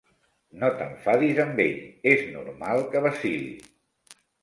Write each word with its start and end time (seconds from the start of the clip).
No 0.63 0.69
t'enfadis 0.79 1.43
amb 1.45 1.63
ell: 1.67 1.79
és 2.15 2.25
normal, 2.39 2.85
que 2.97 3.07
vacil·li. 3.09 3.57